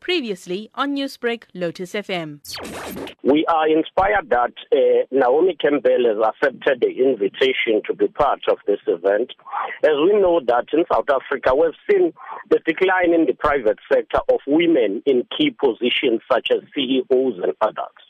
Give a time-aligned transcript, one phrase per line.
[0.00, 2.40] Previously on Newsbreak, Lotus FM.
[3.22, 8.58] We are inspired that uh, Naomi Campbell has accepted the invitation to be part of
[8.66, 9.32] this event.
[9.84, 12.12] As we know that in South Africa, we've seen
[12.50, 17.52] the decline in the private sector of women in key positions such as CEOs and
[17.60, 18.00] others.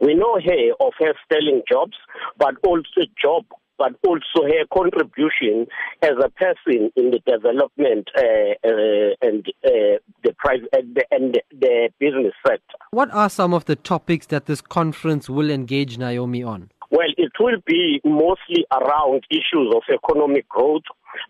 [0.00, 1.96] We know her of her stealing jobs,
[2.38, 3.44] but also job
[3.78, 5.66] but also her contribution
[6.02, 10.68] as a person in the development uh, uh, and uh, the private
[11.10, 12.76] and the business sector.
[12.90, 16.70] What are some of the topics that this conference will engage Naomi on?
[16.90, 20.82] Well, it will be mostly around issues of economic growth,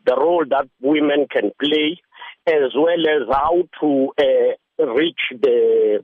[0.06, 2.00] the role that women can play,
[2.48, 6.02] as well as how to uh, reach the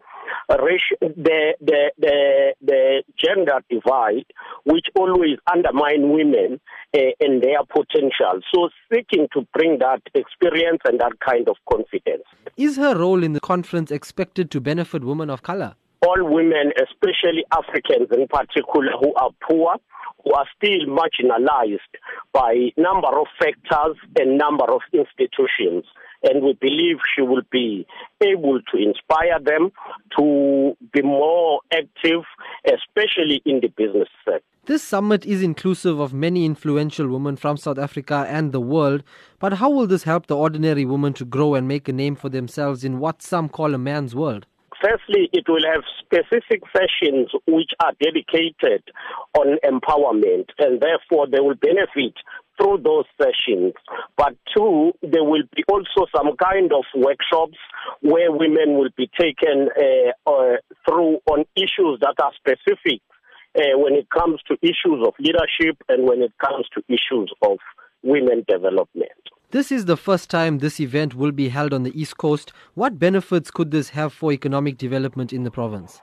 [0.48, 4.26] the, the, the, the gender divide,
[4.64, 6.60] which always undermine women
[6.94, 8.40] uh, and their potential.
[8.54, 12.24] So seeking to bring that experience and that kind of confidence.
[12.56, 15.74] Is her role in the conference expected to benefit women of color?
[16.08, 19.76] All women, especially Africans in particular, who are poor,
[20.24, 21.92] who are still marginalized
[22.32, 25.84] by number of factors and number of institutions
[26.22, 27.86] and we believe she will be
[28.20, 29.70] able to inspire them
[30.18, 32.22] to be more active,
[32.66, 34.42] especially in the business sector.
[34.64, 39.02] This summit is inclusive of many influential women from South Africa and the world,
[39.38, 42.28] but how will this help the ordinary woman to grow and make a name for
[42.28, 44.46] themselves in what some call a man's world?
[44.82, 48.82] Firstly, it will have specific sessions which are dedicated
[49.36, 52.14] on empowerment, and therefore they will benefit
[52.56, 53.74] through those sessions.
[54.16, 57.58] But two, there will be also some kind of workshops
[58.02, 60.56] where women will be taken uh, uh,
[60.86, 63.00] through on issues that are specific
[63.56, 67.58] uh, when it comes to issues of leadership and when it comes to issues of
[68.02, 69.10] women development.
[69.50, 72.52] This is the first time this event will be held on the East Coast.
[72.74, 76.02] What benefits could this have for economic development in the province?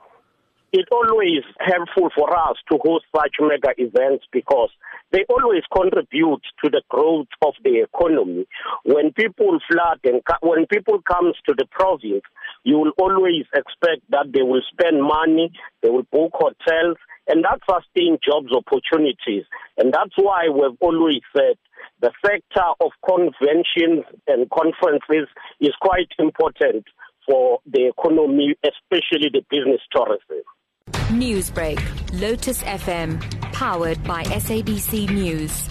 [0.72, 4.70] It's always helpful for us to host such mega events because
[5.12, 8.48] they always contribute to the growth of the economy.
[8.82, 12.22] When people flood and when people comes to the province,
[12.64, 15.52] you will always expect that they will spend money,
[15.82, 16.96] they will book hotels,
[17.28, 19.44] and that sustain jobs opportunities.
[19.78, 21.54] And that's why we've always said
[22.00, 25.28] the sector of conventions and conferences
[25.60, 26.84] is quite important
[27.26, 30.42] for the economy, especially the business tourism.
[31.10, 31.80] Newsbreak,
[32.20, 33.20] Lotus FM,
[33.52, 35.68] powered by SABC News.